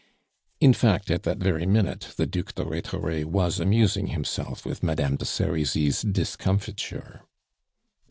In 0.59 0.73
fact, 0.73 1.11
at 1.11 1.21
that 1.21 1.37
very 1.37 1.67
minute, 1.67 2.07
the 2.17 2.25
Duc 2.25 2.55
de 2.55 2.65
Rhetore 2.65 3.23
was 3.27 3.59
amusing 3.59 4.07
himself 4.07 4.65
with 4.65 4.81
Madame 4.81 5.15
de 5.15 5.25
Serizy's 5.25 6.01
discomfiture. 6.01 7.21